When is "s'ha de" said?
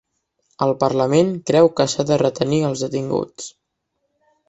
1.95-2.19